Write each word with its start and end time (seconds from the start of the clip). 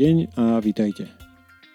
deň 0.00 0.32
a 0.40 0.56
vítajte. 0.64 1.12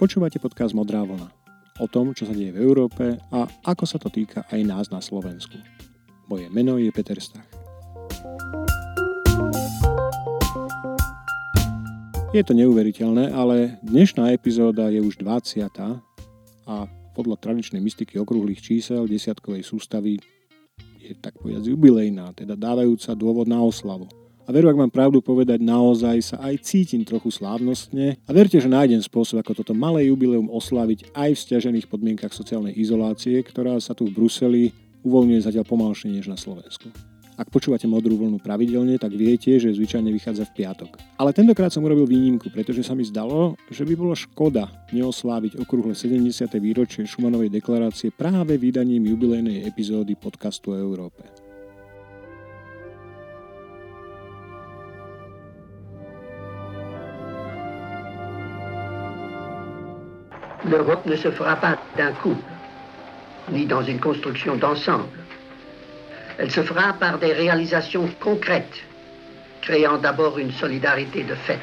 Počúvate 0.01 0.41
podcast 0.41 0.73
Modrá 0.73 1.05
vlna. 1.05 1.29
O 1.77 1.85
tom, 1.85 2.09
čo 2.17 2.25
sa 2.25 2.33
deje 2.33 2.57
v 2.57 2.65
Európe 2.65 3.21
a 3.29 3.45
ako 3.61 3.85
sa 3.85 4.01
to 4.01 4.09
týka 4.09 4.41
aj 4.49 4.65
nás 4.65 4.89
na 4.89 4.97
Slovensku. 4.97 5.53
Moje 6.25 6.49
meno 6.49 6.81
je 6.81 6.89
Peter 6.89 7.21
Stach. 7.21 7.45
Je 12.33 12.41
to 12.41 12.57
neuveriteľné, 12.57 13.29
ale 13.29 13.77
dnešná 13.85 14.33
epizóda 14.33 14.89
je 14.89 15.05
už 15.05 15.21
20. 15.21 15.69
a 16.65 16.75
podľa 17.13 17.37
tradičnej 17.37 17.77
mystiky 17.77 18.17
okrúhlych 18.17 18.57
čísel 18.57 19.05
desiatkovej 19.05 19.61
sústavy 19.61 20.17
je 20.97 21.13
tak 21.21 21.37
povedať 21.37 21.69
jubilejná, 21.69 22.33
teda 22.33 22.57
dávajúca 22.57 23.13
dôvod 23.13 23.45
na 23.45 23.61
oslavu. 23.61 24.09
A 24.45 24.53
veru, 24.53 24.69
ak 24.69 24.77
mám 24.77 24.93
pravdu 24.93 25.25
povedať, 25.25 25.57
naozaj 25.57 26.17
sa 26.21 26.37
aj 26.37 26.61
cítim 26.61 27.01
trochu 27.01 27.33
slávnostne 27.33 28.13
a 28.21 28.31
verte, 28.31 28.61
že 28.61 28.69
nájdem 28.69 29.01
spôsob, 29.01 29.41
ako 29.41 29.65
toto 29.65 29.73
malé 29.73 30.05
jubileum 30.05 30.53
oslaviť 30.53 31.17
aj 31.17 31.29
v 31.33 31.41
stiažených 31.49 31.89
podmienkach 31.89 32.29
sociálnej 32.29 32.77
izolácie, 32.77 33.41
ktorá 33.41 33.81
sa 33.81 33.97
tu 33.97 34.05
v 34.05 34.13
Bruseli 34.13 34.69
uvoľňuje 35.01 35.49
zatiaľ 35.49 35.65
pomalšie 35.65 36.13
než 36.13 36.29
na 36.29 36.37
Slovensku. 36.37 36.93
Ak 37.35 37.51
počúvate 37.51 37.83
modrú 37.83 38.15
vlnu 38.15 38.39
pravidelne, 38.39 38.95
tak 38.95 39.11
viete, 39.11 39.59
že 39.59 39.75
zvyčajne 39.75 40.07
vychádza 40.07 40.47
v 40.47 40.55
piatok. 40.61 40.95
Ale 41.19 41.35
tentokrát 41.35 41.67
som 41.67 41.83
urobil 41.83 42.07
výnimku, 42.07 42.47
pretože 42.47 42.79
sa 42.79 42.95
mi 42.95 43.03
zdalo, 43.03 43.59
že 43.67 43.83
by 43.83 43.91
bolo 43.91 44.15
škoda 44.15 44.71
neosláviť 44.95 45.59
okrúhle 45.59 45.91
70. 45.91 46.47
výročie 46.63 47.03
Šumanovej 47.03 47.51
deklarácie 47.51 48.15
práve 48.15 48.55
vydaním 48.55 49.11
jubilejnej 49.11 49.67
epizódy 49.67 50.15
podcastu 50.15 50.71
o 50.71 50.79
Európe. 50.79 51.27
l'Europe 60.69 61.05
ne 61.05 61.15
se 61.15 61.31
fera 61.31 61.55
pas 61.55 61.77
d'un 61.97 62.11
coup, 62.11 62.37
ni 63.51 63.65
dans 63.65 63.83
une 63.83 63.99
construction 63.99 64.55
d'ensemble. 64.55 65.05
Elle 66.37 66.51
se 66.51 66.61
fera 66.61 66.93
par 66.93 67.19
des 67.19 67.33
réalisations 67.33 68.09
concrètes, 68.19 68.83
créant 69.61 69.97
d'abord 69.97 70.37
une 70.39 70.51
solidarité 70.51 71.23
de 71.23 71.35
fait. 71.35 71.61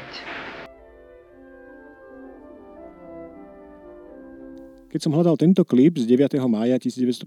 Keď 4.93 5.09
som 5.09 5.17
hľadal 5.17 5.41
tento 5.41 5.65
klip 5.65 5.97
z 5.97 6.05
9. 6.05 6.37
mája 6.45 6.77
1950 6.77 7.25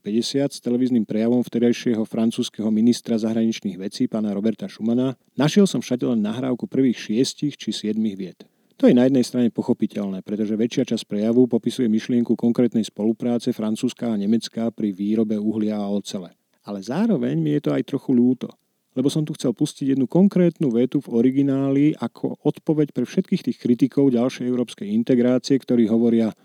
s 0.55 0.63
televíznym 0.63 1.03
prejavom 1.03 1.43
vtedajšieho 1.43 2.07
francúzského 2.07 2.71
ministra 2.71 3.19
zahraničných 3.19 3.75
vecí 3.75 4.07
pána 4.07 4.31
Roberta 4.31 4.71
Schumana, 4.71 5.19
našiel 5.35 5.67
som 5.67 5.83
všade 5.83 6.07
len 6.07 6.23
nahrávku 6.23 6.71
prvých 6.71 6.95
šiestich 6.95 7.59
či 7.59 7.75
siedmých 7.75 8.15
viet. 8.15 8.39
To 8.77 8.85
je 8.85 8.93
na 8.93 9.09
jednej 9.09 9.25
strane 9.25 9.49
pochopiteľné, 9.49 10.21
pretože 10.21 10.53
väčšia 10.53 10.85
časť 10.85 11.09
prejavu 11.09 11.49
popisuje 11.49 11.89
myšlienku 11.89 12.37
konkrétnej 12.37 12.85
spolupráce 12.85 13.57
Francúzska 13.57 14.13
a 14.13 14.21
Nemecka 14.21 14.69
pri 14.69 14.93
výrobe 14.93 15.41
uhlia 15.41 15.81
a 15.81 15.89
ocele. 15.89 16.37
Ale 16.61 16.85
zároveň 16.85 17.41
mi 17.41 17.57
je 17.57 17.65
to 17.65 17.71
aj 17.73 17.89
trochu 17.89 18.13
ľúto, 18.13 18.53
lebo 18.93 19.09
som 19.09 19.25
tu 19.25 19.33
chcel 19.33 19.57
pustiť 19.57 19.97
jednu 19.97 20.05
konkrétnu 20.05 20.69
vetu 20.69 21.01
v 21.01 21.09
origináli 21.09 21.97
ako 21.97 22.37
odpoveď 22.45 22.93
pre 22.93 23.09
všetkých 23.09 23.49
tých 23.49 23.57
kritikov 23.57 24.13
ďalšej 24.13 24.45
európskej 24.45 24.93
integrácie, 24.93 25.57
ktorí 25.57 25.89
hovoria 25.89 26.37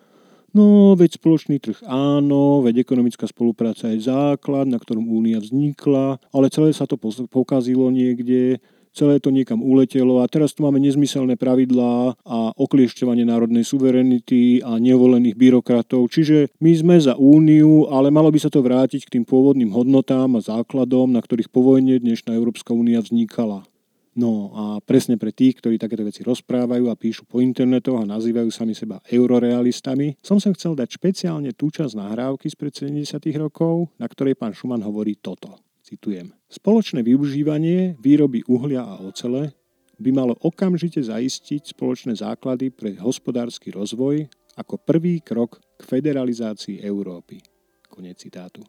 No, 0.52 0.99
veď 0.99 1.15
spoločný 1.15 1.63
trh 1.63 1.79
áno, 1.87 2.59
veď 2.59 2.83
ekonomická 2.83 3.23
spolupráca 3.23 3.87
je 3.87 4.03
základ, 4.03 4.67
na 4.67 4.75
ktorom 4.83 5.07
únia 5.07 5.39
vznikla, 5.39 6.19
ale 6.27 6.52
celé 6.52 6.75
sa 6.75 6.83
to 6.83 6.99
pokazilo 7.31 7.87
niekde, 7.87 8.59
celé 8.92 9.20
to 9.23 9.31
niekam 9.31 9.64
uletelo 9.64 10.20
a 10.22 10.30
teraz 10.30 10.56
tu 10.56 10.64
máme 10.64 10.80
nezmyselné 10.80 11.39
pravidlá 11.39 12.15
a 12.21 12.39
okliešťovanie 12.55 13.23
národnej 13.27 13.64
suverenity 13.64 14.60
a 14.61 14.77
nevolených 14.77 15.36
byrokratov. 15.36 16.11
Čiže 16.11 16.52
my 16.60 16.71
sme 16.76 16.95
za 16.99 17.15
úniu, 17.15 17.88
ale 17.88 18.11
malo 18.11 18.30
by 18.30 18.39
sa 18.39 18.52
to 18.52 18.60
vrátiť 18.60 19.08
k 19.08 19.14
tým 19.20 19.26
pôvodným 19.26 19.71
hodnotám 19.71 20.36
a 20.38 20.43
základom, 20.43 21.11
na 21.11 21.23
ktorých 21.23 21.49
po 21.49 21.64
vojne 21.64 21.98
dnešná 21.99 22.36
Európska 22.36 22.76
únia 22.76 22.99
vznikala. 22.99 23.64
No 24.11 24.52
a 24.52 24.64
presne 24.83 25.15
pre 25.15 25.32
tých, 25.32 25.64
ktorí 25.64 25.80
takéto 25.80 26.04
veci 26.04 26.20
rozprávajú 26.27 26.92
a 26.92 26.99
píšu 26.99 27.23
po 27.23 27.39
internetoch 27.39 27.95
a 27.95 28.04
nazývajú 28.04 28.52
sami 28.52 28.76
seba 28.76 28.99
eurorealistami, 29.08 30.20
som 30.20 30.36
sem 30.36 30.52
chcel 30.52 30.76
dať 30.76 30.99
špeciálne 30.99 31.55
tú 31.55 31.71
časť 31.71 31.95
nahrávky 31.95 32.52
z 32.52 32.55
pred 32.60 32.73
70 32.76 33.23
rokov, 33.39 33.88
na 33.95 34.11
ktorej 34.11 34.36
pán 34.36 34.52
Šuman 34.52 34.83
hovorí 34.83 35.15
toto. 35.15 35.70
Citujem. 35.91 36.31
Spoločné 36.47 37.03
využívanie 37.03 37.99
výroby 37.99 38.47
uhlia 38.47 38.79
a 38.79 39.03
ocele 39.03 39.52
by 39.99 40.09
malo 40.15 40.39
okamžite 40.39 41.03
zaistiť 41.03 41.75
spoločné 41.75 42.15
základy 42.15 42.71
pre 42.71 42.95
hospodársky 42.95 43.75
rozvoj 43.75 44.23
ako 44.55 44.79
prvý 44.79 45.19
krok 45.19 45.59
k 45.75 45.81
federalizácii 45.83 46.79
Európy. 46.79 47.43
Konec 47.91 48.23
citátu. 48.23 48.63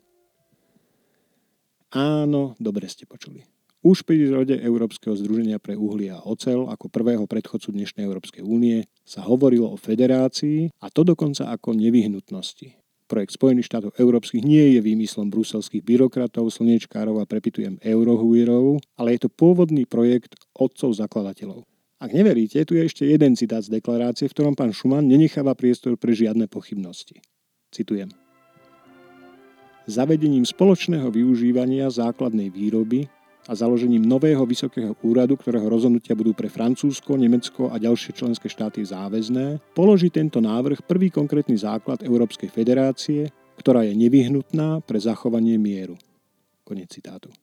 Áno, 1.95 2.59
dobre 2.59 2.91
ste 2.91 3.07
počuli. 3.07 3.47
Už 3.87 4.03
pri 4.03 4.27
rode 4.27 4.59
Európskeho 4.59 5.15
združenia 5.15 5.63
pre 5.63 5.79
uhlie 5.79 6.11
a 6.11 6.27
ocel 6.27 6.67
ako 6.67 6.91
prvého 6.91 7.31
predchodcu 7.31 7.71
dnešnej 7.71 8.03
Európskej 8.03 8.43
únie 8.43 8.91
sa 9.07 9.23
hovorilo 9.23 9.71
o 9.71 9.79
federácii 9.79 10.75
a 10.83 10.91
to 10.91 11.07
dokonca 11.07 11.47
ako 11.55 11.71
nevyhnutnosti. 11.79 12.82
Projekt 13.13 13.37
Spojených 13.37 13.69
štátov 13.69 13.93
európskych 14.01 14.41
nie 14.41 14.73
je 14.73 14.81
výmyslom 14.81 15.29
bruselských 15.29 15.85
byrokratov, 15.85 16.49
slnečkárov 16.49 17.21
a 17.21 17.29
prepitujem 17.29 17.77
eurohuírov, 17.85 18.81
ale 18.97 19.21
je 19.21 19.29
to 19.29 19.29
pôvodný 19.29 19.85
projekt 19.85 20.41
otcov 20.57 20.97
zakladateľov. 20.97 21.69
Ak 22.01 22.09
neveríte, 22.17 22.65
tu 22.65 22.73
je 22.73 22.89
ešte 22.89 23.05
jeden 23.05 23.37
citát 23.37 23.61
z 23.61 23.69
deklarácie, 23.69 24.33
v 24.33 24.35
ktorom 24.35 24.57
pán 24.57 24.73
Schumann 24.73 25.13
nenecháva 25.13 25.53
priestor 25.53 26.01
pre 26.01 26.17
žiadne 26.17 26.49
pochybnosti. 26.49 27.21
Citujem. 27.69 28.09
Zavedením 29.85 30.49
spoločného 30.49 31.13
využívania 31.13 31.93
základnej 31.93 32.49
výroby 32.49 33.13
a 33.49 33.53
založením 33.59 34.07
nového 34.07 34.47
vysokého 34.47 34.95
úradu, 35.03 35.35
ktorého 35.35 35.67
rozhodnutia 35.67 36.15
budú 36.15 36.31
pre 36.31 36.47
Francúzsko, 36.47 37.19
Nemecko 37.19 37.75
a 37.75 37.79
ďalšie 37.83 38.15
členské 38.15 38.47
štáty 38.47 38.87
záväzné, 38.87 39.59
položí 39.75 40.15
tento 40.15 40.39
návrh 40.39 40.87
prvý 40.87 41.11
konkrétny 41.11 41.59
základ 41.59 42.07
Európskej 42.07 42.51
federácie, 42.55 43.35
ktorá 43.59 43.83
je 43.83 43.99
nevyhnutná 43.99 44.81
pre 44.87 45.03
zachovanie 45.03 45.59
mieru. 45.59 45.99
Konec 46.63 46.95
citátu. 46.95 47.35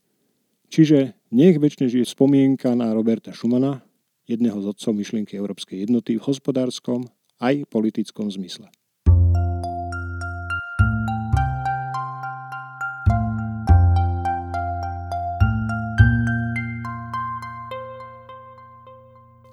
Čiže 0.70 1.18
nech 1.36 1.60
väčšine 1.60 1.92
žije 1.92 2.06
spomienka 2.08 2.72
na 2.78 2.96
Roberta 2.96 3.36
Schumana, 3.36 3.84
jedného 4.30 4.62
z 4.62 4.66
otcov 4.70 4.94
myšlienky 4.94 5.34
Európskej 5.36 5.84
jednoty 5.90 6.16
v 6.16 6.24
hospodárskom 6.24 7.10
aj 7.42 7.66
politickom 7.68 8.30
zmysle. 8.30 8.70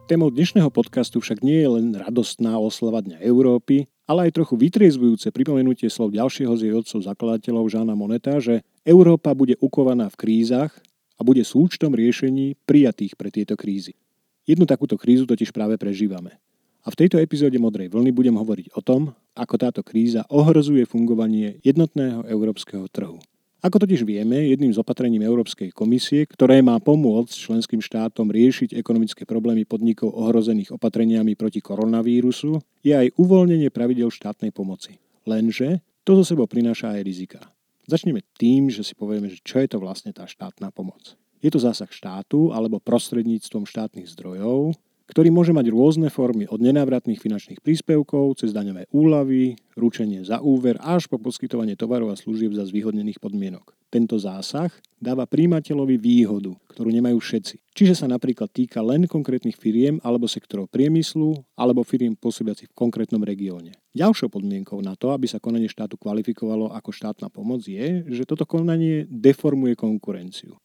Témou 0.06 0.30
dnešného 0.30 0.70
podcastu 0.70 1.18
však 1.18 1.42
nie 1.42 1.66
je 1.66 1.66
len 1.66 1.90
radostná 1.90 2.54
oslava 2.62 3.02
Dňa 3.02 3.26
Európy, 3.26 3.90
ale 4.06 4.30
aj 4.30 4.38
trochu 4.38 4.54
vytriezvujúce 4.54 5.34
pripomenutie 5.34 5.90
slov 5.90 6.14
ďalšieho 6.14 6.54
z 6.54 6.60
jej 6.62 6.74
otcov 6.78 7.02
zakladateľov 7.10 7.66
Žána 7.66 7.98
Moneta, 7.98 8.38
že 8.38 8.62
Európa 8.86 9.34
bude 9.34 9.58
ukovaná 9.58 10.06
v 10.06 10.14
krízach 10.14 10.70
a 11.18 11.26
bude 11.26 11.42
súčtom 11.42 11.90
riešení 11.90 12.54
prijatých 12.70 13.18
pre 13.18 13.34
tieto 13.34 13.58
krízy. 13.58 13.98
Jednu 14.46 14.62
takúto 14.62 14.94
krízu 14.94 15.26
totiž 15.26 15.50
práve 15.50 15.74
prežívame. 15.74 16.38
A 16.86 16.94
v 16.94 16.98
tejto 17.02 17.18
epizóde 17.18 17.58
Modrej 17.58 17.90
vlny 17.90 18.14
budem 18.14 18.38
hovoriť 18.38 18.78
o 18.78 18.80
tom, 18.86 19.10
ako 19.34 19.54
táto 19.58 19.82
kríza 19.82 20.22
ohrozuje 20.30 20.86
fungovanie 20.86 21.58
jednotného 21.66 22.30
európskeho 22.30 22.86
trhu. 22.94 23.18
Ako 23.66 23.82
totiž 23.82 24.06
vieme, 24.06 24.46
jedným 24.46 24.70
z 24.70 24.78
opatrením 24.78 25.26
Európskej 25.26 25.74
komisie, 25.74 26.22
ktoré 26.22 26.62
má 26.62 26.78
pomôcť 26.78 27.34
členským 27.34 27.82
štátom 27.82 28.30
riešiť 28.30 28.78
ekonomické 28.78 29.26
problémy 29.26 29.66
podnikov 29.66 30.14
ohrozených 30.14 30.78
opatreniami 30.78 31.34
proti 31.34 31.58
koronavírusu, 31.58 32.62
je 32.86 32.94
aj 32.94 33.18
uvoľnenie 33.18 33.66
pravidel 33.74 34.06
štátnej 34.06 34.54
pomoci. 34.54 35.02
Lenže 35.26 35.82
to 36.06 36.14
zo 36.22 36.22
sebou 36.22 36.46
prináša 36.46 36.94
aj 36.94 37.02
rizika. 37.02 37.42
Začneme 37.90 38.22
tým, 38.38 38.70
že 38.70 38.86
si 38.86 38.94
povieme, 38.94 39.26
že 39.34 39.42
čo 39.42 39.58
je 39.58 39.66
to 39.66 39.82
vlastne 39.82 40.14
tá 40.14 40.30
štátna 40.30 40.70
pomoc. 40.70 41.18
Je 41.42 41.50
to 41.50 41.58
zásah 41.58 41.90
štátu 41.90 42.54
alebo 42.54 42.78
prostredníctvom 42.78 43.66
štátnych 43.66 44.06
zdrojov, 44.14 44.78
ktorý 45.06 45.30
môže 45.30 45.54
mať 45.54 45.70
rôzne 45.70 46.10
formy 46.10 46.50
od 46.50 46.58
nenávratných 46.58 47.22
finančných 47.22 47.62
príspevkov 47.62 48.42
cez 48.42 48.50
daňové 48.50 48.90
úlavy, 48.90 49.54
ručenie 49.78 50.26
za 50.26 50.42
úver 50.42 50.76
až 50.82 51.06
po 51.06 51.22
poskytovanie 51.22 51.78
tovarov 51.78 52.10
a 52.10 52.18
služieb 52.18 52.50
za 52.54 52.66
zvýhodnených 52.66 53.22
podmienok. 53.22 53.76
Tento 53.86 54.18
zásah 54.18 54.74
dáva 54.98 55.30
príjimateľovi 55.30 55.94
výhodu, 55.94 56.50
ktorú 56.68 56.90
nemajú 56.90 57.22
všetci. 57.22 57.62
Čiže 57.70 57.94
sa 58.02 58.06
napríklad 58.10 58.50
týka 58.50 58.82
len 58.82 59.06
konkrétnych 59.06 59.54
firiem 59.54 60.02
alebo 60.02 60.26
sektorov 60.26 60.66
priemyslu 60.74 61.38
alebo 61.54 61.86
firiem 61.86 62.18
pôsobiacich 62.18 62.66
v 62.72 62.76
konkrétnom 62.76 63.22
regióne. 63.22 63.78
Ďalšou 63.94 64.26
podmienkou 64.26 64.82
na 64.82 64.98
to, 64.98 65.14
aby 65.14 65.30
sa 65.30 65.38
konanie 65.38 65.70
štátu 65.70 65.94
kvalifikovalo 65.96 66.74
ako 66.74 66.90
štátna 66.90 67.30
pomoc 67.30 67.62
je, 67.62 68.02
že 68.10 68.26
toto 68.26 68.42
konanie 68.42 69.06
deformuje 69.06 69.78
konkurenciu. 69.78 70.58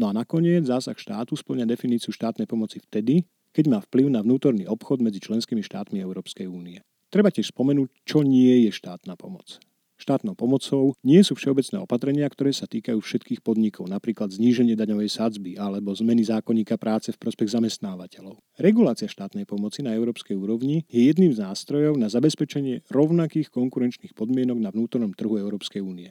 No 0.00 0.08
a 0.08 0.16
nakoniec 0.16 0.64
zásah 0.64 0.96
štátu 0.96 1.36
splňa 1.36 1.68
definíciu 1.68 2.16
štátnej 2.16 2.48
pomoci 2.48 2.80
vtedy, 2.80 3.28
keď 3.52 3.64
má 3.68 3.78
vplyv 3.84 4.12
na 4.12 4.20
vnútorný 4.24 4.66
obchod 4.66 5.04
medzi 5.04 5.20
členskými 5.20 5.60
štátmi 5.60 6.00
Európskej 6.00 6.50
únie. 6.50 6.80
Treba 7.12 7.28
tiež 7.28 7.52
spomenúť, 7.52 7.92
čo 8.08 8.24
nie 8.24 8.64
je 8.66 8.72
štátna 8.72 9.14
pomoc. 9.20 9.60
Štátnou 10.02 10.34
pomocou 10.34 10.98
nie 11.06 11.22
sú 11.22 11.38
všeobecné 11.38 11.78
opatrenia, 11.78 12.26
ktoré 12.26 12.50
sa 12.50 12.66
týkajú 12.66 12.98
všetkých 12.98 13.38
podnikov, 13.38 13.86
napríklad 13.86 14.34
zníženie 14.34 14.74
daňovej 14.74 15.06
sadzby 15.06 15.54
alebo 15.54 15.94
zmeny 15.94 16.26
zákonníka 16.26 16.74
práce 16.74 17.14
v 17.14 17.20
prospech 17.22 17.54
zamestnávateľov. 17.54 18.34
Regulácia 18.58 19.06
štátnej 19.06 19.46
pomoci 19.46 19.86
na 19.86 19.94
európskej 19.94 20.34
úrovni 20.34 20.82
je 20.90 21.06
jedným 21.06 21.30
z 21.30 21.46
nástrojov 21.46 21.94
na 21.94 22.10
zabezpečenie 22.10 22.82
rovnakých 22.90 23.54
konkurenčných 23.54 24.10
podmienok 24.18 24.58
na 24.58 24.74
vnútornom 24.74 25.14
trhu 25.14 25.38
Európskej 25.38 25.78
únie. 25.78 26.10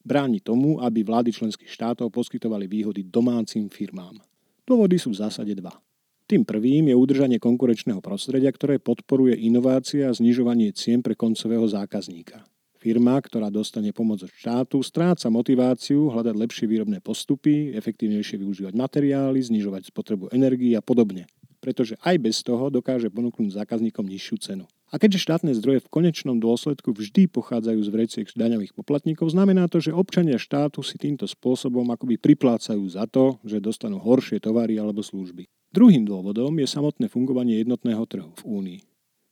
Bráni 0.00 0.40
tomu, 0.40 0.80
aby 0.80 1.04
vlády 1.04 1.28
členských 1.28 1.68
štátov 1.68 2.08
poskytovali 2.08 2.64
výhody 2.64 3.04
domácim 3.04 3.68
firmám. 3.68 4.16
Dôvody 4.64 4.96
sú 4.96 5.12
v 5.12 5.20
zásade 5.20 5.52
dva. 5.52 5.76
Tým 6.26 6.42
prvým 6.42 6.90
je 6.90 6.96
udržanie 6.98 7.38
konkurenčného 7.38 8.02
prostredia, 8.02 8.50
ktoré 8.50 8.82
podporuje 8.82 9.38
inovácia 9.46 10.10
a 10.10 10.16
znižovanie 10.16 10.74
cien 10.74 10.98
pre 10.98 11.14
koncového 11.14 11.62
zákazníka. 11.70 12.42
Firma, 12.82 13.14
ktorá 13.22 13.46
dostane 13.46 13.94
pomoc 13.94 14.26
od 14.26 14.30
štátu, 14.34 14.82
stráca 14.82 15.30
motiváciu 15.30 16.10
hľadať 16.10 16.34
lepšie 16.34 16.66
výrobné 16.66 16.98
postupy, 16.98 17.70
efektívnejšie 17.78 18.42
využívať 18.42 18.74
materiály, 18.74 19.38
znižovať 19.38 19.94
spotrebu 19.94 20.34
energii 20.34 20.74
a 20.74 20.82
podobne. 20.82 21.30
Pretože 21.62 21.94
aj 22.02 22.18
bez 22.18 22.42
toho 22.42 22.74
dokáže 22.74 23.06
ponúknuť 23.06 23.62
zákazníkom 23.62 24.10
nižšiu 24.10 24.36
cenu. 24.42 24.66
A 24.90 24.98
keďže 24.98 25.22
štátne 25.22 25.54
zdroje 25.54 25.82
v 25.86 25.90
konečnom 25.94 26.42
dôsledku 26.42 26.90
vždy 26.90 27.30
pochádzajú 27.30 27.80
z 27.86 27.90
vreciek 27.90 28.26
daňových 28.34 28.74
poplatníkov, 28.74 29.30
znamená 29.30 29.70
to, 29.70 29.78
že 29.78 29.94
občania 29.94 30.42
štátu 30.42 30.82
si 30.82 30.98
týmto 30.98 31.26
spôsobom 31.30 31.86
akoby 31.94 32.18
priplácajú 32.18 32.82
za 32.86 33.06
to, 33.06 33.38
že 33.46 33.62
dostanú 33.62 34.02
horšie 34.02 34.42
tovary 34.42 34.78
alebo 34.78 35.06
služby. 35.06 35.46
Druhým 35.74 36.06
dôvodom 36.06 36.54
je 36.58 36.68
samotné 36.68 37.10
fungovanie 37.10 37.62
jednotného 37.62 38.04
trhu 38.06 38.30
v 38.38 38.42
Únii. 38.46 38.80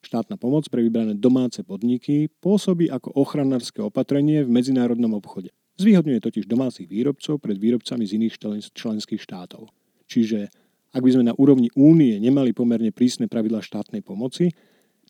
Štátna 0.05 0.37
pomoc 0.37 0.69
pre 0.69 0.85
vybrané 0.85 1.17
domáce 1.17 1.65
podniky 1.65 2.29
pôsobí 2.45 2.93
ako 2.93 3.17
ochranárske 3.17 3.81
opatrenie 3.81 4.45
v 4.45 4.53
medzinárodnom 4.53 5.17
obchode. 5.17 5.49
Zvýhodňuje 5.81 6.21
totiž 6.21 6.45
domácich 6.45 6.87
výrobcov 6.87 7.41
pred 7.41 7.57
výrobcami 7.57 8.05
z 8.05 8.21
iných 8.21 8.35
členských 8.77 9.19
štátov. 9.19 9.73
Čiže 10.07 10.53
ak 10.95 11.03
by 11.03 11.11
sme 11.11 11.25
na 11.27 11.35
úrovni 11.35 11.73
únie 11.75 12.21
nemali 12.23 12.55
pomerne 12.55 12.95
prísne 12.95 13.27
pravidla 13.27 13.65
štátnej 13.65 14.05
pomoci, 14.05 14.55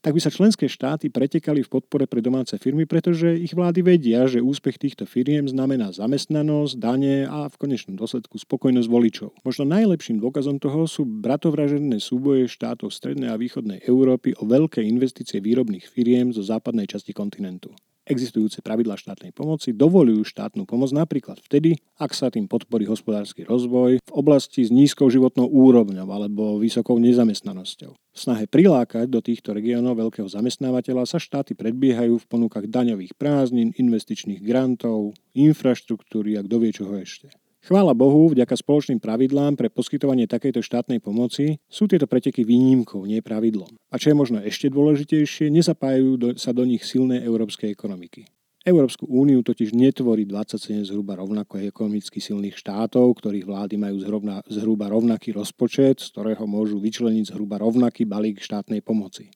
tak 0.04 0.12
by 0.12 0.20
sa 0.20 0.28
členské 0.28 0.68
štáty 0.68 1.08
pretekali 1.08 1.64
v 1.64 1.72
podpore 1.80 2.04
pre 2.04 2.20
domáce 2.20 2.52
firmy, 2.60 2.84
pretože 2.84 3.40
ich 3.40 3.56
vlády 3.56 3.80
vedia, 3.80 4.28
že 4.28 4.44
úspech 4.44 4.76
týchto 4.76 5.08
firiem 5.08 5.48
znamená 5.48 5.96
zamestnanosť, 5.96 6.76
dane 6.76 7.24
a 7.24 7.48
v 7.48 7.56
konečnom 7.56 7.96
dôsledku 7.96 8.36
spokojnosť 8.36 8.88
voličov. 8.92 9.32
Možno 9.48 9.64
najlepším 9.64 10.20
dôkazom 10.20 10.60
toho 10.60 10.84
sú 10.84 11.08
bratovražené 11.08 12.04
súboje 12.04 12.52
štátov 12.52 12.92
strednej 12.92 13.32
a 13.32 13.40
východnej 13.40 13.80
Európy 13.88 14.36
o 14.36 14.44
veľké 14.44 14.84
investície 14.84 15.40
výrobných 15.40 15.88
firiem 15.88 16.36
zo 16.36 16.44
západnej 16.44 16.84
časti 16.84 17.16
kontinentu. 17.16 17.72
Existujúce 18.04 18.60
pravidlá 18.60 19.00
štátnej 19.00 19.32
pomoci 19.32 19.72
dovolujú 19.72 20.28
štátnu 20.28 20.68
pomoc 20.68 20.92
napríklad 20.92 21.40
vtedy, 21.40 21.80
ak 21.96 22.12
sa 22.12 22.28
tým 22.28 22.44
podporí 22.44 22.84
hospodársky 22.84 23.48
rozvoj 23.48 23.96
v 23.96 24.12
oblasti 24.12 24.60
s 24.60 24.68
nízkou 24.68 25.08
životnou 25.08 25.48
úrovňou 25.48 26.04
alebo 26.12 26.60
vysokou 26.60 27.00
nezamestnanosťou. 27.00 27.96
V 27.96 28.18
snahe 28.20 28.44
prilákať 28.44 29.08
do 29.08 29.24
týchto 29.24 29.56
regiónov 29.56 29.96
veľkého 29.96 30.28
zamestnávateľa 30.28 31.08
sa 31.08 31.16
štáty 31.16 31.56
predbiehajú 31.56 32.20
v 32.20 32.28
ponukách 32.28 32.68
daňových 32.68 33.16
prázdnin, 33.16 33.72
investičných 33.72 34.44
grantov, 34.44 35.16
infraštruktúry 35.32 36.36
a 36.36 36.44
kto 36.44 36.56
vie 36.60 36.76
čoho 36.76 37.00
ešte. 37.00 37.32
Chvála 37.64 37.96
Bohu, 37.96 38.28
vďaka 38.28 38.60
spoločným 38.60 39.00
pravidlám 39.00 39.56
pre 39.56 39.72
poskytovanie 39.72 40.28
takejto 40.28 40.60
štátnej 40.60 41.00
pomoci 41.00 41.56
sú 41.64 41.88
tieto 41.88 42.04
preteky 42.04 42.44
výnimkou, 42.44 43.08
nie 43.08 43.24
pravidlom. 43.24 43.80
A 43.88 43.96
čo 43.96 44.12
je 44.12 44.20
možno 44.20 44.36
ešte 44.44 44.68
dôležitejšie, 44.68 45.48
nezapájajú 45.48 46.10
do, 46.20 46.28
sa 46.36 46.52
do 46.52 46.68
nich 46.68 46.84
silné 46.84 47.24
európskej 47.24 47.72
ekonomiky. 47.72 48.28
Európsku 48.68 49.08
úniu 49.08 49.40
totiž 49.40 49.72
netvorí 49.72 50.28
27 50.28 50.92
zhruba 50.92 51.16
rovnako 51.16 51.64
ekonomicky 51.64 52.20
silných 52.20 52.60
štátov, 52.60 53.16
ktorých 53.16 53.48
vlády 53.48 53.80
majú 53.80 53.96
zhruba, 53.96 54.44
zhruba 54.44 54.92
rovnaký 54.92 55.32
rozpočet, 55.32 56.04
z 56.04 56.12
ktorého 56.12 56.44
môžu 56.44 56.76
vyčleniť 56.76 57.32
zhruba 57.32 57.56
rovnaký 57.64 58.04
balík 58.04 58.44
štátnej 58.44 58.84
pomoci. 58.84 59.32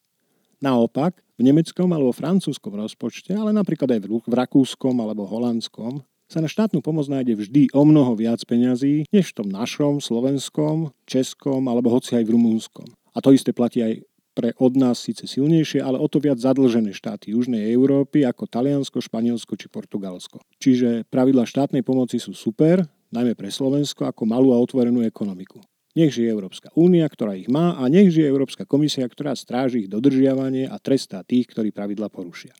Naopak, 0.61 1.17
v 1.41 1.49
nemeckom 1.49 1.89
alebo 1.97 2.13
francúzskom 2.13 2.77
rozpočte, 2.77 3.33
ale 3.33 3.57
napríklad 3.57 3.89
aj 3.89 4.01
v 4.05 4.35
rakúskom 4.37 5.01
alebo 5.01 5.25
holandskom, 5.25 6.05
sa 6.29 6.45
na 6.45 6.49
štátnu 6.49 6.85
pomoc 6.85 7.09
nájde 7.09 7.35
vždy 7.35 7.63
o 7.73 7.83
mnoho 7.89 8.13
viac 8.15 8.45
peňazí, 8.45 9.09
než 9.09 9.33
v 9.33 9.37
tom 9.43 9.49
našom, 9.49 10.05
slovenskom, 10.05 10.93
českom 11.09 11.65
alebo 11.67 11.89
hoci 11.89 12.21
aj 12.21 12.25
v 12.29 12.33
rumúnskom. 12.37 12.87
A 13.17 13.25
to 13.25 13.33
isté 13.33 13.57
platí 13.57 13.81
aj 13.81 14.05
pre 14.39 14.55
od 14.63 14.79
nás 14.79 15.03
síce 15.03 15.27
silnejšie, 15.27 15.83
ale 15.83 15.99
o 15.99 16.07
to 16.07 16.23
viac 16.23 16.39
zadlžené 16.39 16.95
štáty 16.95 17.35
Južnej 17.35 17.75
Európy 17.75 18.23
ako 18.23 18.47
Taliansko, 18.47 19.03
Španielsko 19.03 19.59
či 19.59 19.67
Portugalsko. 19.67 20.39
Čiže 20.63 21.11
pravidla 21.11 21.43
štátnej 21.43 21.83
pomoci 21.83 22.23
sú 22.23 22.37
super, 22.39 22.87
najmä 23.11 23.35
pre 23.35 23.51
Slovensko 23.51 24.07
ako 24.07 24.23
malú 24.31 24.55
a 24.55 24.63
otvorenú 24.63 25.03
ekonomiku. 25.03 25.59
Nech 25.99 26.15
žije 26.15 26.31
Európska 26.31 26.71
únia, 26.79 27.11
ktorá 27.11 27.35
ich 27.35 27.51
má 27.51 27.75
a 27.75 27.91
nech 27.91 28.15
žije 28.15 28.31
Európska 28.31 28.63
komisia, 28.63 29.11
ktorá 29.11 29.35
stráži 29.35 29.89
ich 29.89 29.91
dodržiavanie 29.91 30.71
a 30.71 30.79
trestá 30.79 31.27
tých, 31.27 31.51
ktorí 31.51 31.75
pravidla 31.75 32.07
porušia. 32.07 32.55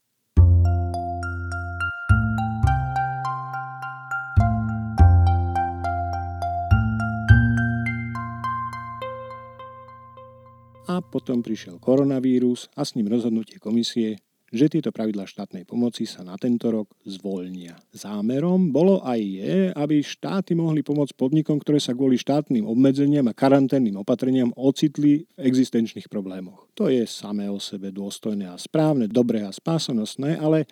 A 10.89 11.05
potom 11.05 11.45
prišiel 11.45 11.77
koronavírus 11.77 12.73
a 12.73 12.81
s 12.81 12.97
ním 12.97 13.13
rozhodnutie 13.13 13.61
komisie, 13.61 14.25
že 14.49 14.73
tieto 14.73 14.89
pravidlá 14.89 15.29
štátnej 15.29 15.69
pomoci 15.69 16.09
sa 16.09 16.25
na 16.25 16.41
tento 16.41 16.73
rok 16.73 16.89
zvoľnia. 17.05 17.77
Zámerom 17.93 18.73
bolo 18.73 19.05
aj 19.05 19.21
je, 19.21 19.57
aby 19.77 20.01
štáty 20.01 20.57
mohli 20.57 20.81
pomôcť 20.81 21.13
podnikom, 21.13 21.61
ktoré 21.61 21.77
sa 21.77 21.93
kvôli 21.93 22.17
štátnym 22.17 22.65
obmedzeniam 22.65 23.29
a 23.29 23.37
karanténnym 23.37 24.01
opatreniam 24.01 24.49
ocitli 24.57 25.29
v 25.37 25.41
existenčných 25.45 26.09
problémoch. 26.09 26.73
To 26.81 26.89
je 26.89 27.05
samé 27.05 27.53
o 27.53 27.61
sebe 27.61 27.93
dôstojné 27.93 28.49
a 28.49 28.57
správne, 28.57 29.13
dobré 29.13 29.45
a 29.45 29.53
spásonosné, 29.53 30.41
ale 30.41 30.65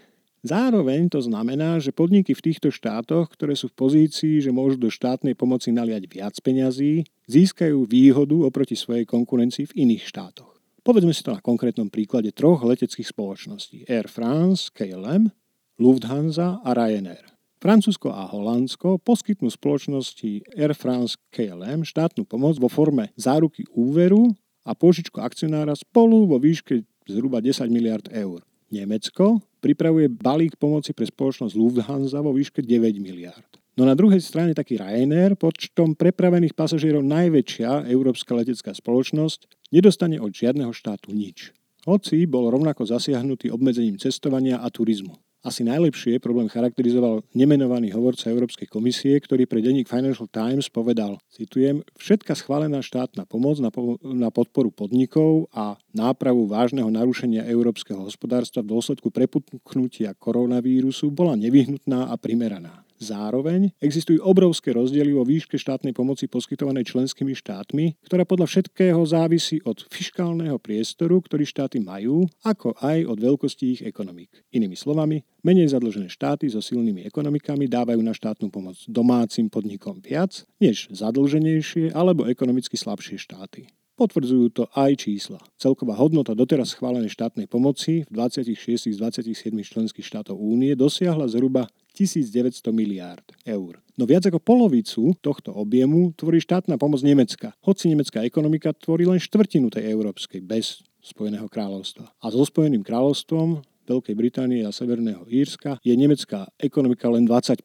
Zároveň 0.47 1.11
to 1.11 1.19
znamená, 1.19 1.83
že 1.83 1.91
podniky 1.91 2.31
v 2.31 2.45
týchto 2.51 2.71
štátoch, 2.71 3.35
ktoré 3.35 3.59
sú 3.59 3.67
v 3.67 3.83
pozícii, 3.83 4.39
že 4.39 4.55
môžu 4.55 4.79
do 4.79 4.87
štátnej 4.87 5.35
pomoci 5.35 5.75
naliať 5.75 6.07
viac 6.07 6.39
peňazí, 6.39 7.03
získajú 7.27 7.83
výhodu 7.83 8.47
oproti 8.47 8.79
svojej 8.79 9.03
konkurencii 9.11 9.67
v 9.75 9.77
iných 9.83 10.07
štátoch. 10.07 10.55
Povedzme 10.87 11.11
si 11.11 11.27
to 11.27 11.35
na 11.35 11.43
konkrétnom 11.43 11.91
príklade 11.91 12.31
troch 12.31 12.63
leteckých 12.63 13.11
spoločností 13.11 13.91
Air 13.91 14.07
France, 14.07 14.71
KLM, 14.71 15.35
Lufthansa 15.83 16.63
a 16.63 16.71
Ryanair. 16.71 17.27
Francúzsko 17.59 18.15
a 18.15 18.31
Holandsko 18.31 19.03
poskytnú 19.03 19.51
spoločnosti 19.51 20.47
Air 20.55 20.79
France 20.79 21.19
KLM 21.35 21.83
štátnu 21.83 22.23
pomoc 22.23 22.55
vo 22.63 22.71
forme 22.71 23.11
záruky 23.19 23.67
úveru 23.75 24.31
a 24.63 24.79
požičku 24.79 25.19
akcionára 25.19 25.75
spolu 25.75 26.31
vo 26.31 26.39
výške 26.39 26.87
zhruba 27.11 27.43
10 27.43 27.67
miliard 27.67 28.07
eur. 28.15 28.47
Nemecko 28.71 29.43
pripravuje 29.63 30.11
balík 30.11 30.59
pomoci 30.59 30.91
pre 30.91 31.07
spoločnosť 31.07 31.55
Lufthansa 31.55 32.19
vo 32.23 32.35
výške 32.35 32.63
9 32.63 32.99
miliárd. 32.99 33.59
No 33.77 33.85
na 33.85 33.93
druhej 33.93 34.25
strane 34.25 34.57
taký 34.57 34.81
Ryanair, 34.81 35.37
počtom 35.37 35.93
prepravených 35.93 36.57
pasažierov 36.57 37.05
najväčšia 37.05 37.85
európska 37.93 38.33
letecká 38.33 38.73
spoločnosť, 38.73 39.69
nedostane 39.69 40.17
od 40.17 40.33
žiadneho 40.33 40.73
štátu 40.73 41.13
nič. 41.13 41.53
Hoci 41.85 42.25
bol 42.25 42.49
rovnako 42.49 42.89
zasiahnutý 42.89 43.53
obmedzením 43.53 44.01
cestovania 44.01 44.65
a 44.65 44.73
turizmu. 44.73 45.15
Asi 45.47 45.63
najlepšie 45.63 46.19
problém 46.19 46.51
charakterizoval 46.51 47.23
nemenovaný 47.31 47.95
hovorca 47.95 48.27
Európskej 48.27 48.67
komisie, 48.67 49.15
ktorý 49.23 49.47
pre 49.47 49.63
denník 49.63 49.87
Financial 49.87 50.27
Times 50.27 50.67
povedal, 50.67 51.23
citujem, 51.31 51.87
všetka 51.95 52.35
schválená 52.35 52.83
štátna 52.83 53.31
pomoc 53.31 53.63
na, 53.63 53.71
po- 53.71 53.95
na 54.03 54.35
podporu 54.35 54.75
podnikov 54.75 55.47
a 55.55 55.79
nápravu 55.95 56.51
vážneho 56.51 56.91
narušenia 56.91 57.47
európskeho 57.47 58.03
hospodárstva 58.03 58.67
v 58.67 58.75
dôsledku 58.75 59.15
prepuknutia 59.15 60.19
koronavírusu 60.19 61.15
bola 61.15 61.39
nevyhnutná 61.39 62.11
a 62.11 62.19
primeraná. 62.19 62.86
Zároveň 62.97 63.77
existujú 63.77 64.25
obrovské 64.25 64.73
rozdiely 64.73 65.13
vo 65.13 65.21
výške 65.21 65.61
štátnej 65.61 65.93
pomoci 65.93 66.25
poskytovanej 66.33 66.97
členskými 66.97 67.37
štátmi, 67.37 68.01
ktorá 68.09 68.25
podľa 68.25 68.49
všetkého 68.49 69.01
závisí 69.05 69.61
od 69.69 69.85
fiškálneho 69.93 70.57
priestoru, 70.57 71.21
ktorý 71.21 71.45
štáty 71.45 71.77
majú, 71.77 72.25
ako 72.41 72.73
aj 72.81 73.05
od 73.05 73.19
veľkosti 73.21 73.65
ich 73.77 73.83
ekonomik. 73.85 74.33
Inými 74.49 74.81
slovami, 74.81 75.21
menej 75.45 75.77
zadlžené 75.77 76.09
štáty 76.09 76.49
so 76.49 76.65
silnými 76.65 77.05
ekonomikami 77.05 77.69
dávajú 77.69 78.01
na 78.01 78.17
štátnu 78.17 78.49
pomoc 78.49 78.81
domácim 78.89 79.53
podnikom 79.53 80.01
viac, 80.01 80.49
než 80.57 80.89
zadlženejšie 80.89 81.93
alebo 81.93 82.25
ekonomicky 82.25 82.81
slabšie 82.81 83.21
štáty. 83.21 83.69
Potvrdzujú 83.97 84.53
to 84.53 84.65
aj 84.77 85.09
čísla. 85.09 85.41
Celková 85.57 85.97
hodnota 85.97 86.37
doteraz 86.37 86.77
schválenej 86.77 87.09
štátnej 87.09 87.49
pomoci 87.49 88.05
v 88.05 88.11
26 88.13 88.93
z 88.93 88.97
27 89.01 89.57
členských 89.57 90.05
štátov 90.05 90.37
únie 90.37 90.77
dosiahla 90.77 91.25
zhruba 91.33 91.65
1900 91.97 92.69
miliárd 92.77 93.25
eur. 93.49 93.81
No 93.97 94.05
viac 94.05 94.29
ako 94.29 94.37
polovicu 94.37 95.17
tohto 95.25 95.57
objemu 95.57 96.13
tvorí 96.13 96.37
štátna 96.37 96.77
pomoc 96.77 97.01
Nemecka, 97.01 97.57
hoci 97.65 97.89
nemecká 97.89 98.21
ekonomika 98.21 98.77
tvorí 98.77 99.09
len 99.09 99.17
štvrtinu 99.17 99.73
tej 99.73 99.89
európskej 99.89 100.45
bez 100.45 100.85
Spojeného 101.01 101.49
kráľovstva. 101.49 102.13
A 102.21 102.27
so 102.29 102.45
Spojeným 102.45 102.85
kráľovstvom 102.85 103.65
Veľkej 103.87 104.15
Británie 104.19 104.67
a 104.67 104.75
Severného 104.75 105.25
Írska 105.31 105.79
je 105.81 105.95
nemecká 105.95 106.51
ekonomika 106.59 107.09
len 107.09 107.25
20% 107.25 107.65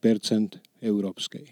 európskej. 0.80 1.50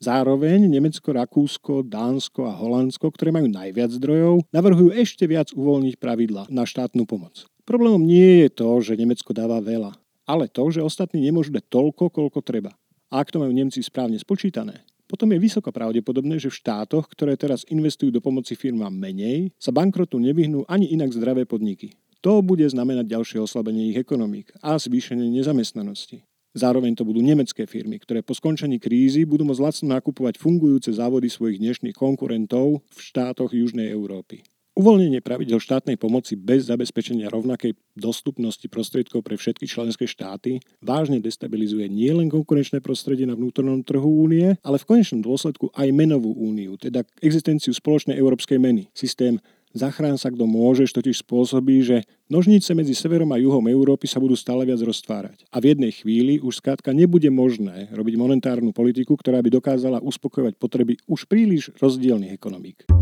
Zároveň 0.00 0.64
Nemecko, 0.64 1.12
Rakúsko, 1.12 1.84
Dánsko 1.84 2.48
a 2.48 2.56
Holandsko, 2.56 3.12
ktoré 3.12 3.36
majú 3.36 3.52
najviac 3.52 3.92
zdrojov, 4.00 4.48
navrhujú 4.48 4.96
ešte 4.96 5.28
viac 5.28 5.52
uvoľniť 5.52 6.00
pravidla 6.00 6.48
na 6.48 6.64
štátnu 6.64 7.04
pomoc. 7.04 7.44
Problémom 7.68 8.00
nie 8.00 8.42
je 8.42 8.48
to, 8.48 8.80
že 8.80 8.96
Nemecko 8.96 9.36
dáva 9.36 9.60
veľa, 9.60 9.92
ale 10.30 10.46
to, 10.46 10.70
že 10.70 10.86
ostatní 10.86 11.26
nemôžu 11.26 11.50
dať 11.50 11.66
toľko, 11.66 12.14
koľko 12.14 12.38
treba. 12.46 12.70
A 13.10 13.26
ak 13.26 13.34
to 13.34 13.42
majú 13.42 13.50
Nemci 13.50 13.82
správne 13.82 14.14
spočítané, 14.22 14.86
potom 15.10 15.26
je 15.34 15.42
vysoko 15.42 15.74
pravdepodobné, 15.74 16.38
že 16.38 16.54
v 16.54 16.58
štátoch, 16.62 17.10
ktoré 17.10 17.34
teraz 17.34 17.66
investujú 17.66 18.14
do 18.14 18.22
pomoci 18.22 18.54
firmám 18.54 18.94
menej, 18.94 19.50
sa 19.58 19.74
bankrotu 19.74 20.22
nevyhnú 20.22 20.62
ani 20.70 20.94
inak 20.94 21.10
zdravé 21.10 21.42
podniky. 21.42 21.98
To 22.22 22.38
bude 22.46 22.62
znamenať 22.62 23.10
ďalšie 23.10 23.42
oslabenie 23.42 23.90
ich 23.90 23.98
ekonomík 23.98 24.54
a 24.62 24.78
zvýšenie 24.78 25.34
nezamestnanosti. 25.34 26.22
Zároveň 26.54 26.94
to 26.94 27.02
budú 27.02 27.22
nemecké 27.22 27.66
firmy, 27.66 27.98
ktoré 27.98 28.22
po 28.22 28.34
skončení 28.34 28.78
krízy 28.78 29.26
budú 29.26 29.46
môcť 29.46 29.62
lacno 29.62 29.86
nakupovať 29.98 30.38
fungujúce 30.38 30.94
závody 30.94 31.26
svojich 31.26 31.58
dnešných 31.62 31.94
konkurentov 31.94 32.82
v 32.90 32.98
štátoch 32.98 33.50
Južnej 33.50 33.90
Európy. 33.90 34.46
Uvoľnenie 34.80 35.20
pravidel 35.20 35.60
štátnej 35.60 36.00
pomoci 36.00 36.40
bez 36.40 36.72
zabezpečenia 36.72 37.28
rovnakej 37.28 37.76
dostupnosti 37.92 38.64
prostriedkov 38.64 39.20
pre 39.20 39.36
všetky 39.36 39.68
členské 39.68 40.08
štáty 40.08 40.56
vážne 40.80 41.20
destabilizuje 41.20 41.84
nielen 41.92 42.32
konkurenčné 42.32 42.80
prostredie 42.80 43.28
na 43.28 43.36
vnútornom 43.36 43.84
trhu 43.84 44.24
únie, 44.24 44.56
ale 44.64 44.80
v 44.80 44.88
konečnom 44.88 45.20
dôsledku 45.20 45.68
aj 45.76 45.84
menovú 45.92 46.32
úniu, 46.32 46.80
teda 46.80 47.04
existenciu 47.20 47.76
spoločnej 47.76 48.16
európskej 48.16 48.56
meny, 48.56 48.88
systém 48.96 49.36
Zachrán 49.76 50.18
sa 50.18 50.32
kto 50.34 50.50
môžeš 50.50 50.96
totiž 50.96 51.22
spôsobí, 51.22 51.84
že 51.86 52.02
nožnice 52.26 52.74
medzi 52.74 52.90
severom 52.90 53.30
a 53.30 53.38
juhom 53.38 53.62
Európy 53.70 54.10
sa 54.10 54.18
budú 54.18 54.34
stále 54.34 54.66
viac 54.66 54.82
roztvárať. 54.82 55.46
A 55.52 55.62
v 55.62 55.76
jednej 55.76 55.94
chvíli 55.94 56.42
už 56.42 56.58
skrátka 56.58 56.90
nebude 56.90 57.30
možné 57.30 57.86
robiť 57.94 58.14
monetárnu 58.18 58.74
politiku, 58.74 59.14
ktorá 59.14 59.38
by 59.44 59.60
dokázala 59.62 60.02
uspokojovať 60.02 60.58
potreby 60.58 60.98
už 61.06 61.30
príliš 61.30 61.70
rozdielnych 61.78 62.34
ekonomík. 62.34 62.99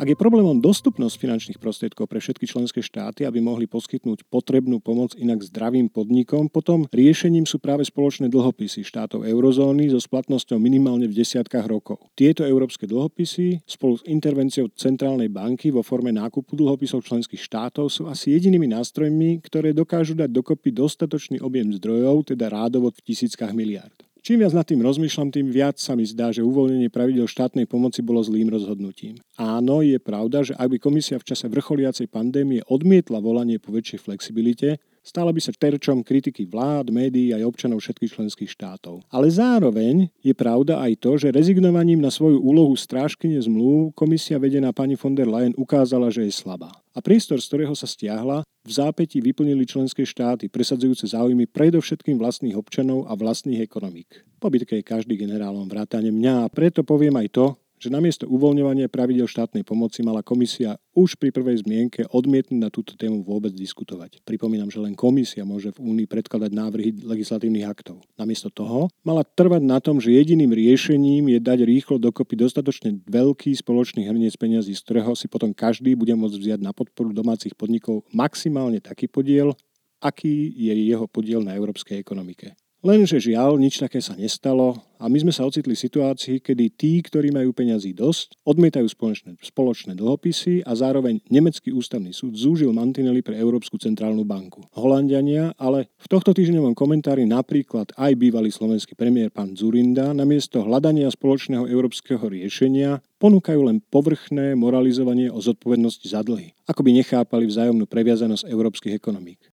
Ak 0.00 0.08
je 0.08 0.16
problémom 0.16 0.64
dostupnosť 0.64 1.20
finančných 1.20 1.60
prostriedkov 1.60 2.08
pre 2.08 2.24
všetky 2.24 2.48
členské 2.48 2.80
štáty, 2.80 3.28
aby 3.28 3.36
mohli 3.44 3.68
poskytnúť 3.68 4.24
potrebnú 4.32 4.80
pomoc 4.80 5.12
inak 5.12 5.44
zdravým 5.44 5.92
podnikom, 5.92 6.48
potom 6.48 6.88
riešením 6.88 7.44
sú 7.44 7.60
práve 7.60 7.84
spoločné 7.84 8.32
dlhopisy 8.32 8.80
štátov 8.80 9.28
eurozóny 9.28 9.92
so 9.92 10.00
splatnosťou 10.00 10.56
minimálne 10.56 11.04
v 11.04 11.20
desiatkách 11.20 11.68
rokov. 11.68 12.00
Tieto 12.16 12.48
európske 12.48 12.88
dlhopisy 12.88 13.60
spolu 13.68 14.00
s 14.00 14.02
intervenciou 14.08 14.72
Centrálnej 14.72 15.28
banky 15.28 15.68
vo 15.68 15.84
forme 15.84 16.16
nákupu 16.16 16.56
dlhopisov 16.56 17.04
členských 17.04 17.44
štátov 17.44 17.92
sú 17.92 18.08
asi 18.08 18.32
jedinými 18.32 18.72
nástrojmi, 18.72 19.44
ktoré 19.44 19.76
dokážu 19.76 20.16
dať 20.16 20.32
dokopy 20.32 20.72
dostatočný 20.72 21.44
objem 21.44 21.76
zdrojov, 21.76 22.32
teda 22.32 22.48
rádovo 22.48 22.88
v 22.88 23.04
tisíckach 23.04 23.52
miliárd. 23.52 24.09
Čím 24.20 24.44
viac 24.44 24.52
nad 24.52 24.68
tým 24.68 24.84
rozmýšľam, 24.84 25.32
tým 25.32 25.48
viac 25.48 25.80
sa 25.80 25.96
mi 25.96 26.04
zdá, 26.04 26.28
že 26.28 26.44
uvoľnenie 26.44 26.92
pravidel 26.92 27.24
štátnej 27.24 27.64
pomoci 27.64 28.04
bolo 28.04 28.20
zlým 28.20 28.52
rozhodnutím. 28.52 29.16
Áno, 29.40 29.80
je 29.80 29.96
pravda, 29.96 30.44
že 30.44 30.52
ak 30.52 30.76
by 30.76 30.78
komisia 30.78 31.16
v 31.16 31.28
čase 31.32 31.48
vrcholiacej 31.48 32.12
pandémie 32.12 32.60
odmietla 32.68 33.16
volanie 33.18 33.56
po 33.56 33.72
väčšej 33.72 33.98
flexibilite, 34.04 34.76
Stala 35.00 35.32
by 35.32 35.40
sa 35.40 35.48
terčom 35.56 36.04
kritiky 36.04 36.44
vlád, 36.44 36.92
médií 36.92 37.32
aj 37.32 37.48
občanov 37.48 37.80
všetkých 37.80 38.20
členských 38.20 38.50
štátov. 38.52 39.00
Ale 39.08 39.32
zároveň 39.32 40.12
je 40.20 40.36
pravda 40.36 40.76
aj 40.76 41.00
to, 41.00 41.16
že 41.16 41.32
rezignovaním 41.32 42.04
na 42.04 42.12
svoju 42.12 42.36
úlohu 42.36 42.76
strážkyne 42.76 43.40
zmluv 43.40 43.96
komisia 43.96 44.36
vedená 44.36 44.76
pani 44.76 45.00
von 45.00 45.16
der 45.16 45.24
Leyen 45.24 45.56
ukázala, 45.56 46.12
že 46.12 46.28
je 46.28 46.32
slabá. 46.36 46.68
A 46.90 46.98
priestor, 46.98 47.38
z 47.38 47.46
ktorého 47.46 47.74
sa 47.78 47.86
stiahla, 47.86 48.42
v 48.66 48.70
zápäti 48.70 49.22
vyplnili 49.22 49.62
členské 49.64 50.02
štáty, 50.02 50.50
presadzujúce 50.50 51.06
záujmy 51.06 51.46
predovšetkým 51.48 52.18
vlastných 52.18 52.58
občanov 52.58 53.06
a 53.06 53.14
vlastných 53.14 53.62
ekonomík. 53.62 54.26
Po 54.42 54.50
bitke 54.50 54.76
je 54.76 54.84
každý 54.84 55.14
generálom 55.14 55.70
vrátane 55.70 56.10
mňa 56.10 56.44
a 56.44 56.52
preto 56.52 56.82
poviem 56.82 57.14
aj 57.16 57.28
to, 57.30 57.46
že 57.80 57.88
namiesto 57.88 58.28
uvoľňovania 58.28 58.92
pravidel 58.92 59.24
štátnej 59.24 59.64
pomoci 59.64 60.04
mala 60.04 60.20
komisia 60.20 60.76
už 60.92 61.16
pri 61.16 61.32
prvej 61.32 61.64
zmienke 61.64 62.04
odmietnúť 62.12 62.60
na 62.60 62.68
túto 62.68 62.92
tému 62.92 63.24
vôbec 63.24 63.56
diskutovať. 63.56 64.20
Pripomínam, 64.28 64.68
že 64.68 64.84
len 64.84 64.92
komisia 64.92 65.48
môže 65.48 65.72
v 65.72 65.80
Únii 65.80 66.04
predkladať 66.04 66.52
návrhy 66.52 67.00
legislatívnych 67.00 67.64
aktov. 67.64 68.04
Namiesto 68.20 68.52
toho 68.52 68.92
mala 69.00 69.24
trvať 69.24 69.64
na 69.64 69.80
tom, 69.80 69.96
že 69.96 70.12
jediným 70.12 70.52
riešením 70.52 71.32
je 71.32 71.40
dať 71.40 71.64
rýchlo 71.64 71.96
dokopy 71.96 72.36
dostatočne 72.36 73.00
veľký 73.08 73.56
spoločný 73.56 74.04
hrniec 74.04 74.36
peniazí, 74.36 74.76
z 74.76 74.84
ktorého 74.84 75.16
si 75.16 75.24
potom 75.24 75.56
každý 75.56 75.96
bude 75.96 76.12
môcť 76.12 76.36
vziať 76.36 76.60
na 76.60 76.76
podporu 76.76 77.16
domácich 77.16 77.56
podnikov 77.56 78.04
maximálne 78.12 78.84
taký 78.84 79.08
podiel, 79.08 79.56
aký 80.04 80.52
je 80.52 80.74
jeho 80.76 81.08
podiel 81.08 81.40
na 81.40 81.56
európskej 81.56 81.96
ekonomike. 81.96 82.52
Lenže 82.80 83.20
žiaľ, 83.20 83.60
nič 83.60 83.76
také 83.76 84.00
sa 84.00 84.16
nestalo 84.16 84.80
a 84.96 85.04
my 85.04 85.20
sme 85.20 85.36
sa 85.36 85.44
ocitli 85.44 85.76
v 85.76 85.84
situácii, 85.84 86.40
kedy 86.40 86.64
tí, 86.80 87.04
ktorí 87.04 87.28
majú 87.28 87.52
peňazí 87.52 87.92
dosť, 87.92 88.40
odmietajú 88.40 88.88
spoločné, 88.88 89.36
spoločné 89.36 89.92
dlhopisy 90.00 90.64
a 90.64 90.72
zároveň 90.72 91.20
Nemecký 91.28 91.76
ústavný 91.76 92.16
súd 92.16 92.40
zúžil 92.40 92.72
mantinely 92.72 93.20
pre 93.20 93.36
Európsku 93.36 93.76
centrálnu 93.76 94.24
banku. 94.24 94.64
Holandiania, 94.72 95.52
ale 95.60 95.92
v 96.00 96.08
tohto 96.08 96.32
týždňovom 96.32 96.72
komentári 96.72 97.28
napríklad 97.28 97.92
aj 98.00 98.16
bývalý 98.16 98.48
slovenský 98.48 98.96
premiér 98.96 99.28
pán 99.28 99.52
Zurinda 99.52 100.16
namiesto 100.16 100.64
hľadania 100.64 101.12
spoločného 101.12 101.68
európskeho 101.68 102.24
riešenia 102.32 103.04
ponúkajú 103.20 103.60
len 103.60 103.84
povrchné 103.92 104.56
moralizovanie 104.56 105.28
o 105.28 105.36
zodpovednosti 105.36 106.08
za 106.08 106.24
dlhy, 106.24 106.56
ako 106.64 106.80
by 106.80 106.90
nechápali 106.96 107.44
vzájomnú 107.44 107.84
previazanosť 107.84 108.48
európskych 108.48 108.96
ekonomík. 108.96 109.49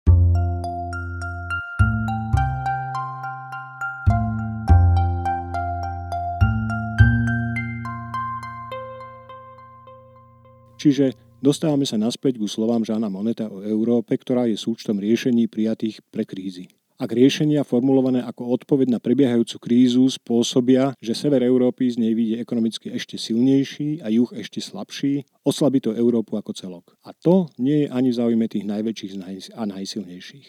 Čiže 10.77 11.17
dostávame 11.41 11.83
sa 11.89 11.97
naspäť 11.97 12.37
ku 12.37 12.45
slovám 12.45 12.85
Žána 12.85 13.09
Moneta 13.09 13.49
o 13.49 13.65
Európe, 13.65 14.13
ktorá 14.13 14.45
je 14.45 14.55
súčtom 14.55 15.01
riešení 15.01 15.49
prijatých 15.49 16.05
pre 16.13 16.23
krízy. 16.23 16.69
Ak 16.97 17.13
riešenia 17.13 17.61
formulované 17.61 18.25
ako 18.25 18.57
odpoveď 18.57 18.97
na 18.97 18.97
prebiehajúcu 18.97 19.61
krízu 19.61 20.09
spôsobia, 20.09 20.97
že 20.97 21.13
sever 21.13 21.45
Európy 21.45 21.93
z 21.93 22.01
nej 22.01 22.17
vyjde 22.17 22.41
ekonomicky 22.41 22.89
ešte 22.89 23.21
silnejší 23.21 24.01
a 24.01 24.09
juh 24.09 24.33
ešte 24.33 24.57
slabší, 24.57 25.21
oslabí 25.45 25.77
to 25.77 25.93
Európu 25.93 26.41
ako 26.41 26.57
celok. 26.57 26.97
A 27.05 27.13
to 27.13 27.53
nie 27.61 27.85
je 27.85 27.87
ani 27.93 28.09
v 28.09 28.17
záujme 28.17 28.45
tých 28.49 28.65
najväčších 28.65 29.13
a 29.53 29.69
najsilnejších. 29.69 30.47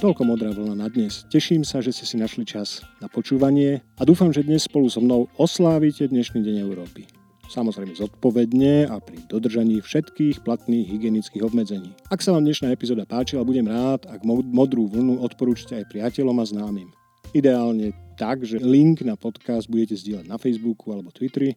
Toľko 0.00 0.24
modrá 0.24 0.48
vlna 0.48 0.80
na 0.80 0.88
dnes. 0.88 1.28
Teším 1.28 1.60
sa, 1.60 1.84
že 1.84 1.92
ste 1.92 2.08
si 2.08 2.16
našli 2.16 2.48
čas 2.48 2.80
na 3.04 3.08
počúvanie 3.12 3.84
a 4.00 4.08
dúfam, 4.08 4.32
že 4.32 4.40
dnes 4.40 4.64
spolu 4.64 4.88
so 4.88 4.96
mnou 4.96 5.28
oslávite 5.36 6.08
dnešný 6.08 6.40
deň 6.40 6.56
Európy. 6.64 7.04
Samozrejme 7.52 7.92
zodpovedne 7.92 8.88
a 8.88 8.96
pri 8.96 9.20
dodržaní 9.28 9.84
všetkých 9.84 10.40
platných 10.40 10.88
hygienických 10.88 11.44
obmedzení. 11.44 11.92
Ak 12.08 12.24
sa 12.24 12.32
vám 12.32 12.48
dnešná 12.48 12.72
epizóda 12.72 13.04
páčila, 13.04 13.44
budem 13.44 13.68
rád, 13.68 14.08
ak 14.08 14.24
modrú 14.24 14.88
vlnu 14.88 15.20
odporúčite 15.20 15.76
aj 15.76 15.92
priateľom 15.92 16.40
a 16.40 16.48
známym. 16.48 16.88
Ideálne 17.36 17.92
tak, 18.16 18.48
že 18.48 18.56
link 18.56 19.04
na 19.04 19.20
podcast 19.20 19.68
budete 19.68 20.00
zdieľať 20.00 20.24
na 20.24 20.40
Facebooku 20.40 20.96
alebo 20.96 21.12
Twitteri, 21.12 21.52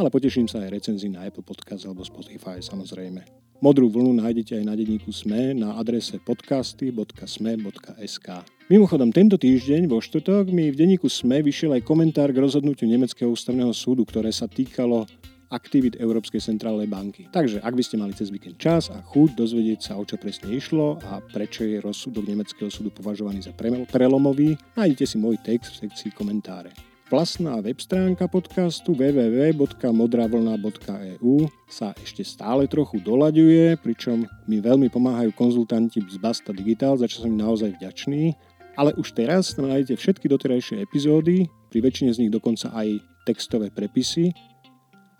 ale 0.00 0.08
poteším 0.08 0.48
sa 0.48 0.64
aj 0.64 0.80
recenzii 0.80 1.12
na 1.12 1.28
Apple 1.28 1.44
Podcast 1.44 1.84
alebo 1.84 2.00
Spotify 2.00 2.64
samozrejme. 2.64 3.20
Modrú 3.60 3.92
vlnu 3.92 4.24
nájdete 4.24 4.56
aj 4.56 4.64
na 4.64 4.72
denníku 4.72 5.12
SME 5.12 5.52
na 5.52 5.76
adrese 5.76 6.16
podcasty.sme.sk. 6.24 8.28
Mimochodom, 8.72 9.12
tento 9.12 9.36
týždeň 9.36 9.84
vo 9.84 10.00
štvrtok 10.00 10.48
mi 10.48 10.72
v 10.72 10.80
denníku 10.80 11.12
SME 11.12 11.44
vyšiel 11.44 11.76
aj 11.76 11.84
komentár 11.84 12.32
k 12.32 12.40
rozhodnutiu 12.40 12.88
Nemeckého 12.88 13.28
ústavného 13.28 13.76
súdu, 13.76 14.08
ktoré 14.08 14.32
sa 14.32 14.48
týkalo 14.48 15.04
aktivít 15.52 16.00
Európskej 16.00 16.40
centrálnej 16.40 16.88
banky. 16.88 17.28
Takže 17.28 17.60
ak 17.60 17.76
by 17.76 17.84
ste 17.84 18.00
mali 18.00 18.16
cez 18.16 18.32
víkend 18.32 18.56
čas 18.56 18.88
a 18.88 19.04
chuť 19.04 19.36
dozvedieť 19.36 19.92
sa, 19.92 20.00
o 20.00 20.08
čo 20.08 20.16
presne 20.16 20.56
išlo 20.56 20.96
a 21.04 21.20
prečo 21.20 21.68
je 21.68 21.84
rozsudok 21.84 22.24
Nemeckého 22.24 22.72
súdu 22.72 22.88
považovaný 22.88 23.44
za 23.44 23.52
prelomový, 23.92 24.56
nájdete 24.80 25.04
si 25.04 25.20
môj 25.20 25.36
text 25.44 25.76
v 25.76 25.84
sekcii 25.84 26.16
komentáre. 26.16 26.72
Vlastná 27.10 27.58
web 27.58 27.74
stránka 27.82 28.30
podcastu 28.30 28.94
www.modravlna.eu 28.94 31.50
sa 31.66 31.90
ešte 31.98 32.22
stále 32.22 32.70
trochu 32.70 33.02
doľaďuje, 33.02 33.82
pričom 33.82 34.30
mi 34.46 34.62
veľmi 34.62 34.86
pomáhajú 34.94 35.34
konzultanti 35.34 35.98
z 36.06 36.22
Basta 36.22 36.54
Digital, 36.54 36.94
za 36.94 37.10
čo 37.10 37.26
som 37.26 37.34
im 37.34 37.42
naozaj 37.42 37.74
vďačný. 37.82 38.38
Ale 38.78 38.94
už 38.94 39.18
teraz 39.18 39.58
tam 39.58 39.66
nájdete 39.66 39.98
všetky 39.98 40.30
doterajšie 40.30 40.86
epizódy, 40.86 41.50
pri 41.74 41.82
väčšine 41.82 42.14
z 42.14 42.22
nich 42.22 42.30
dokonca 42.30 42.70
aj 42.70 43.02
textové 43.26 43.74
prepisy 43.74 44.30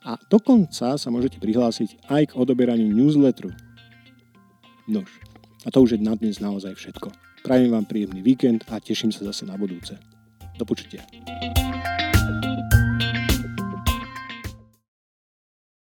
a 0.07 0.15
dokonca 0.31 0.95
sa 0.95 1.09
môžete 1.11 1.43
prihlásiť 1.43 2.07
aj 2.07 2.23
k 2.31 2.39
odoberaniu 2.39 2.87
newsletteru. 2.87 3.51
Nož, 4.87 5.11
a 5.67 5.75
to 5.75 5.83
už 5.83 5.99
je 5.99 6.07
na 6.07 6.15
dnes 6.15 6.39
naozaj 6.39 6.71
všetko. 6.71 7.11
Prajem 7.43 7.75
vám 7.75 7.91
príjemný 7.91 8.23
víkend 8.23 8.63
a 8.71 8.79
teším 8.79 9.11
sa 9.11 9.27
zase 9.27 9.43
na 9.43 9.59
budúce. 9.59 9.99
Do 10.61 10.67
počutia. 10.67 11.01